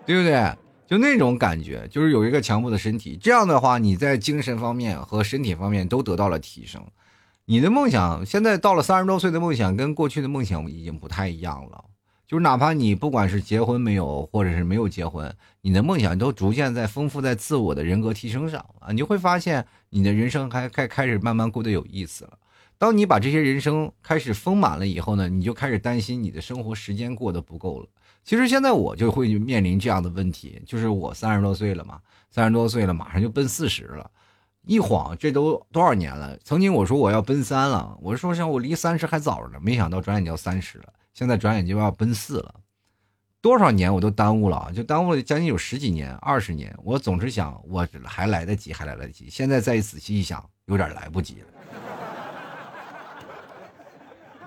[0.04, 0.52] 对不对？
[0.90, 6.84] 就那种感觉，就是有一个强迫的身体，这样的话，你在精神方面和身体方面都得到了提升。
[7.44, 11.84] 你的梦想现在到了三十多岁的梦想，跟过去的梦想已经不太一样了。
[12.26, 22.36] 就是哪怕你不管是结婚没有，或者是没有结婚，你的梦想都逐渐在丰富在自我的人格提升上啊，你就会发现你的人生还开开始慢慢过得有意思了。
[22.78, 27.86] 当你把这些人生开始丰满了以后呢，你就开始担心你的生活时间过得不够了。
[28.22, 34.10] 其实现在我就会面临这样的问题，就是我三十多岁了嘛，三十多岁了，马上就奔四十了，
[34.66, 36.38] 一晃这都多少年了？
[36.44, 42.54] 曾经我说我要奔三了，我说像我离三十还早着呢，没想到转眼就要三十了，现在转眼就要奔四了，
[43.40, 46.76] 多少年我都耽误了，就耽误了将近有十几年、二十年。
[46.84, 49.28] 我总是想我还来得及，还来得及。
[49.30, 51.59] 现在再仔细一想，有点来不及了。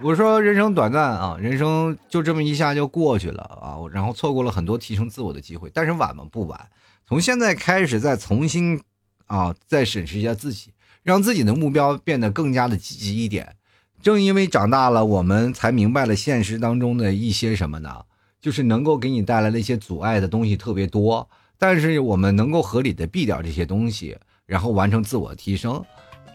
[0.02, 5.72] 我说人生短暂啊，人生就这么一下就过去了啊，然后错过了很多提升自我的机会。
[5.74, 6.28] 但是晚吗？
[6.30, 6.60] 不晚，
[7.08, 8.82] 从现在开始再重新
[9.28, 10.72] 啊，再审视一下自己，
[11.04, 13.56] 让自己的目标变得更加的积极一点。
[14.02, 18.04] 正因为长大了，我们才明白了现实当中的一些什么呢？
[18.42, 25.82] 就是能够给你带来的一些阻碍的东西特别多，但是我们能够合理的避掉这些东西，然后完成自我提升，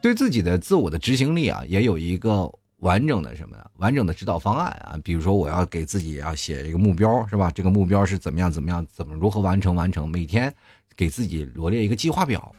[0.01, 2.51] 对自己的自我的执行力啊，也有一个。
[2.81, 3.71] 完整的什么呀？
[3.79, 7.51] 完整的指导方案啊，比如说我要给自己要写一个目标，是吧？
[7.53, 8.51] 这个目标是怎么样？
[8.51, 8.87] 怎么样？
[8.93, 9.75] 怎么如何完成？
[9.75, 10.53] 完成每天
[10.97, 12.55] 给自己罗列一个计划表，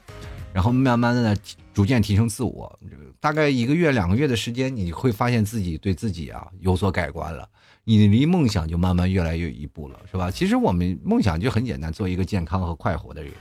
[0.53, 1.37] 然后慢慢的
[1.73, 2.79] 逐渐提升自我。
[3.21, 7.47] 大概一个月、两个月的时间，你会发现自己对自己啊有所改观了，
[7.85, 10.29] 你离梦想就慢慢越来越一步了，是吧？
[10.29, 13.31] 其实我们梦想就很简单，做一个健康和快活的人。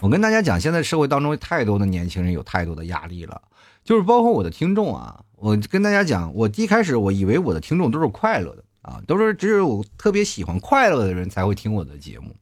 [0.00, 3.40] 我跟大家讲，现在社会当中太多的年轻人有太多的压力了，
[3.84, 5.22] 就是包括我的听众啊。
[5.42, 12.32] 我跟大家讲，我一开始我以为我的听众都是快乐的啊，都是只有特别喜欢快乐的人才会听我的节目。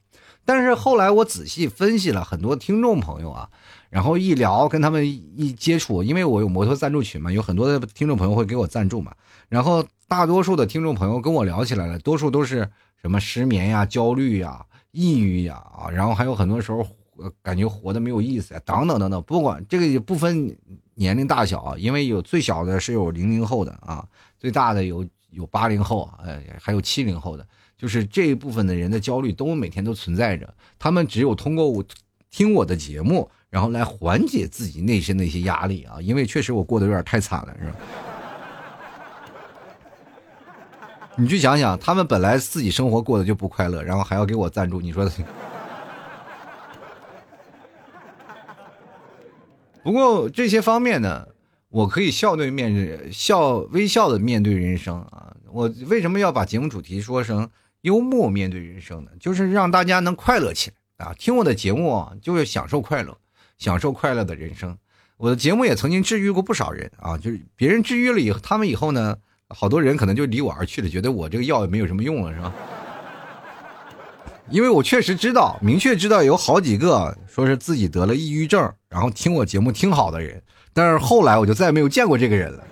[0.45, 3.49] 但是后来我仔细分析了很多听众朋友啊，
[3.89, 9.11] 然后一聊跟他们一接触，因为我有摩托赞助群嘛，有很多的听众朋友会给我赞助嘛。
[9.49, 12.69] 然后大多数的听众朋友跟我聊起来了，多数都是
[13.01, 16.85] 什么失眠呀、焦虑呀、抑郁呀啊，然后还有很多时候
[17.41, 20.55] 感觉活的没有意思呀，等等等等，不管这个也不分。
[20.95, 24.05] 年龄大小啊，因为有最小的是有零零后的啊，
[24.37, 30.53] 最大的有有八零后，哎，还有七零后的，就是这一部分的人的焦虑都每天都存在着。
[30.77, 31.83] 他们只有通过我
[32.29, 37.75] 听我的节目，然后来缓解自己内心的一些压力啊，因为确实我过得有点太惨了，是吧？
[41.17, 45.09] 你去想想，他们本来自己生活过得就不快乐，然后还要给我赞助，你说？
[49.83, 51.27] 不过这些方面呢，
[51.69, 55.35] 我可以笑对面笑微笑的面对人生啊！
[55.51, 57.49] 我为什么要把节目主题说成
[57.81, 59.11] 幽默面对人生呢？
[59.19, 61.13] 就是让大家能快乐起来啊！
[61.17, 63.17] 听我的节目啊，就是享受快乐，
[63.57, 64.77] 享受快乐的人生。
[65.17, 69.17] 我的节目也曾经治愈过不少人啊，就是别人治愈了以，他们以后呢，
[69.49, 72.53] 好多人可能就离我而去了，觉得我这个药也没有什么用了，是吧？
[74.49, 82.63] 因为我确实知道，明确知道有好几个说是自己得了抑郁症，然后听我节目听好的人，但是后来我就再也没有见过这个人了。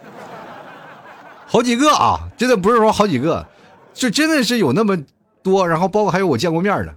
[1.47, 3.47] 好几个啊，真的不是说好几个，
[3.93, 5.01] 就真的是有那么
[5.41, 6.93] 多，然后包括还有我见过面的，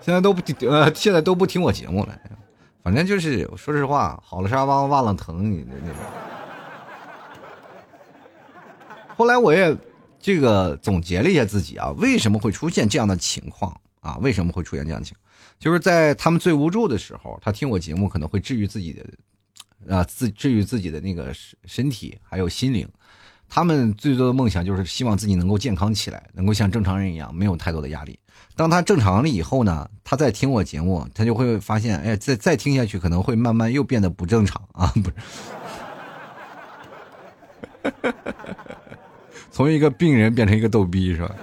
[0.00, 2.18] 现在都不听呃，现在都不听我节目了，
[2.82, 5.96] 反正就是说实话，好了伤疤忘了疼你的那种。
[9.18, 9.76] 后来我也
[10.18, 14.16] 这个总结了一下自己啊，为什么会出现这样的情况啊？
[14.22, 15.23] 为什么会出现这样的情况？
[15.58, 19.04] 就是在他们最无助的时候，他听我节目可能会治愈自己的，
[19.94, 22.88] 啊，自治愈自己的那个身身体还有心灵。
[23.48, 28.18] 他们最多的梦想就是希望自己能够健康起来，能够像正常人一样，没有太多的压力。
[28.56, 35.14] 当他正常了以后呢，他再听我节目，他就会发现，哎，再再听下去可能会慢慢又变得不正常啊，不是。
[39.52, 41.36] 从一个病人变成一个逗逼是吧？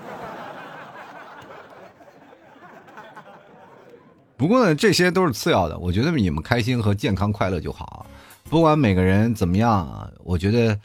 [4.41, 5.77] 不过呢，这些都是次要的。
[5.77, 8.07] 我觉得你们开心和健康快乐就好。
[8.49, 10.75] 不管每个人怎么样啊，我觉得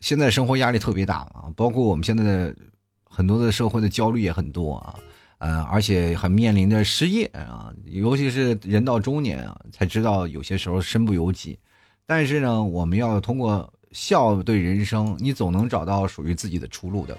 [0.00, 2.56] 现在生活压力特别大啊，包括我们现在的
[3.04, 4.94] 很多的社会的焦虑也很多啊，
[5.40, 11.58] 呃，而且还面临着失业啊，尤其是人到中年啊，才知道有些时候身不由己。
[12.06, 13.70] 但是呢，我们要通过。
[13.92, 17.14] 笑对人生，你总能找到属于自己的出路的。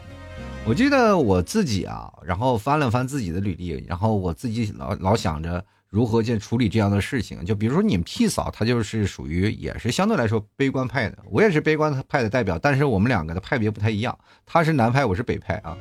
[0.66, 5.64] 我记得我自己啊，然后翻了翻自己的履历，然后我自己老老想着
[5.94, 7.46] 如何去处理这样的事情。
[7.46, 15.78] 就比如说你们 P 嫂，她就是属于也是相对来说悲观派的，我也是悲观派的代表，但是我们两个的派别不太一样，他是南派，我是北派啊。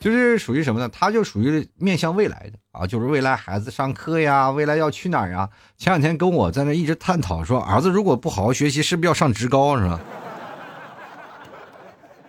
[0.00, 0.88] 就是属于什么呢？
[0.88, 5.46] 他就属于面向未来的啊，就是未来孩子上课呀，未来要去哪儿啊？
[5.76, 10.00] 前两天跟我在那一直探讨说，儿子如果不好好学习，是不是要上职高是吧？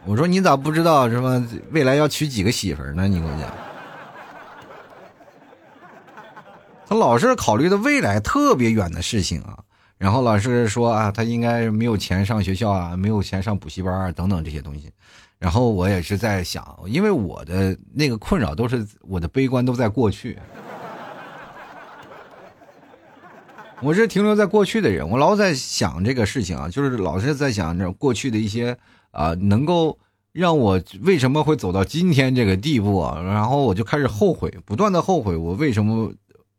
[0.05, 3.07] 我说你咋不知道什么未来要娶几个媳妇呢？
[3.07, 3.49] 你跟我讲，
[6.93, 9.57] 他老是考虑的未来特别远的事情啊，
[9.97, 14.91] 然后老是说啊，他应该没有钱上学校啊，没有钱上补习班啊，等等这些东西。
[15.39, 20.37] 然后我也是在想，因为我的那个困扰都是我的悲观都在过去，
[23.81, 28.77] 我是停留在过去的人，我老在想这个事情啊，就是老是在想着过去的一些。
[29.09, 29.97] 啊，能够
[30.31, 33.21] 让我为什么会走到今天这个地步啊？
[33.21, 36.11] 然后我就开始后悔，不断的后悔，我为什么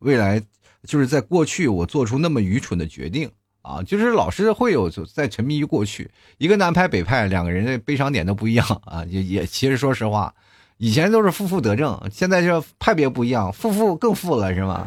[0.04, 0.40] 未来
[0.86, 3.30] 就是在过去我做出那么愚蠢的决定
[3.62, 3.82] 啊？
[3.82, 9.02] 就是老是会有在沉迷于过去，一个南派北派两个人的悲伤点都不一样啊！
[9.08, 10.34] 也也其实说实话，
[10.76, 14.86] 以前都是负负得正，现在这派别不一样，负负更负了是吗？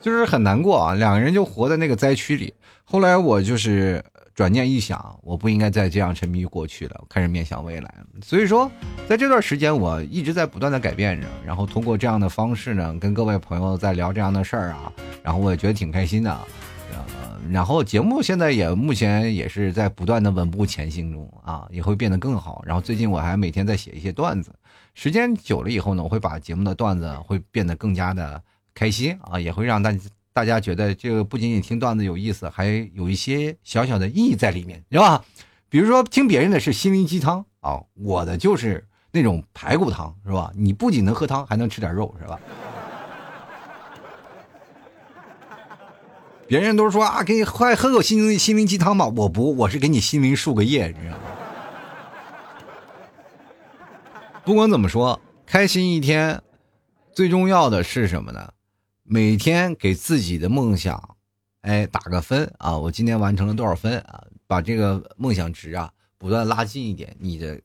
[0.00, 2.54] 就是很难过啊，两个人就活在那个灾区里。
[2.84, 4.04] 后来我就是。
[4.34, 7.94] 转念一想，我不应该再这样沉迷于过去了，开始面向未来。
[8.20, 8.68] 所以说，
[9.08, 16.32] 在这段时间，我一直在不断的改变着，然后通过这样的方式呢，跟各位朋友在聊这样的事儿啊，然后我也觉得挺开心的。
[16.92, 22.60] 呃，然后节目现在也目前也是在不断的稳步前行中啊，也会变得更好。
[22.66, 24.52] 然后最近我还每天在写一些段子，
[24.94, 28.42] 时间久了以后呢，我会把节目的段子会变得更加的
[28.74, 29.98] 开心啊，也会让大家。
[30.34, 35.24] 大家觉得这个不仅仅听段子有意思，还有一些小小的意义在里面，是吧？
[35.68, 40.50] 比如说听别人的是心灵鸡汤啊，我的就是那种排骨汤，是吧？
[40.56, 42.40] 你不仅能喝汤，还能吃点肉，是吧？
[46.48, 51.22] 别人都说啊，给你快喝口心灵心灵鸡汤吧，我不，我是给你心灵树个叶，你知道吗？
[54.44, 56.42] 不管怎么说，开心一天，
[57.12, 58.50] 最重要的是什么呢？
[59.06, 61.16] 每天给自己的梦想，
[61.60, 62.76] 哎，打个分啊！
[62.78, 64.24] 我今天完成了多少分啊？
[64.46, 67.60] 把这个梦想值啊，不断拉近一点，你的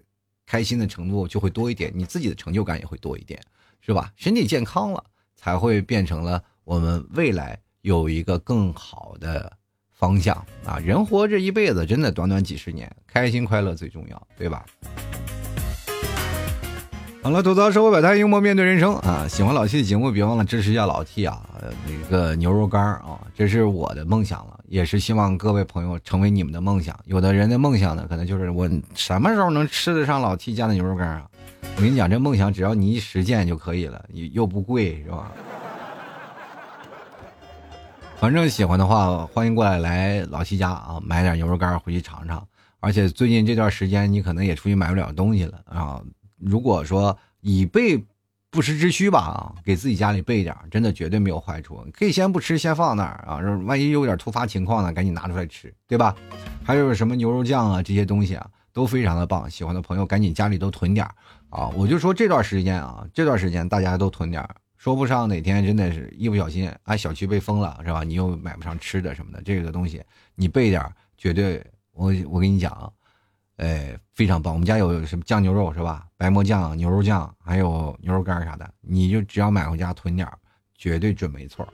[0.46, 3.42] 开心的程度就会多一点，你自己的成就感也会多一点，
[3.80, 4.12] 是吧？
[4.18, 5.02] 身体健康了，
[5.38, 9.58] 才会变成了我们未来有一个更好的
[9.94, 10.78] 方向啊！
[10.80, 14.66] 人活这一辈子，真的短短几十年，开心快乐最重要，对吧？
[17.22, 19.28] 好了，吐槽社会百态，幽默面对人生啊！
[19.28, 21.42] 喜欢老 T 的节目，别忘了支持一下老 T 啊！
[21.86, 26.98] 那个牛肉干啊，这是我的梦想了，也是希望各位朋友成为你们的梦想。
[27.04, 31.28] 有的人的梦想呢，可能就是我什么时候能吃得上老 T 家的牛肉干啊？
[31.76, 34.02] 我跟你讲，这梦想只要你一实践就可以了，
[34.32, 35.30] 又不贵，是吧？
[38.18, 42.42] 反正喜欢的话，欢迎过来来老 T 家啊，买点牛肉干回去尝尝。
[42.80, 46.02] 而且最近这段时间，你可能也出去买不了东西了啊。
[46.40, 48.04] 如果说以备
[48.50, 51.86] 不时之需吧，啊，给自己家里备一点真的绝对没有坏处。
[51.94, 56.16] 可以先不吃，先放那儿啊，万一有点突发情况呢，赶紧拿出来吃，对吧？
[56.64, 59.50] 还有什么牛肉酱啊，这些东西啊，都非常的棒。
[59.50, 61.06] 喜欢的朋友赶紧家里都囤点
[61.50, 61.68] 啊！
[61.76, 68.04] 我就说这段时间啊，这段时间大家都囤点说不上哪天真的是一不小心啊，小区被封了是吧？
[68.04, 70.02] 你又买不上吃的什么的，这个东西
[70.36, 70.84] 你备点
[71.18, 72.92] 绝对，我我跟你讲，
[73.60, 74.54] 哎，非常棒。
[74.54, 76.06] 我们家有什么酱牛肉是吧？
[76.16, 80.26] 白馍酱、牛肉酱，还有牛肉干啥的，你就只要买回家囤点
[80.78, 81.68] 绝对准没错。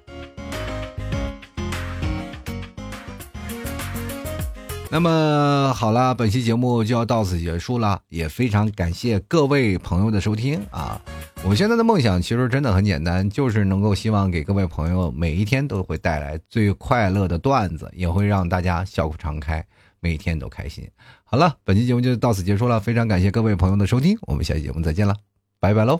[4.90, 11.00] 那么好了，本期节目就要到此结束了，也非常感谢各位朋友的收听啊！
[11.44, 19.64] 我现在的梦想其实真的很简单，就是能够希望给各位朋友每一天都会带来最快乐的段子，也会让大家笑口常开，
[20.00, 20.90] 每天都开心。
[21.28, 25.16] 好了，本期节目就到此结束了，非常感谢各位朋友的收听，我们下期节目再见了，
[25.60, 26.00] 拜拜喽！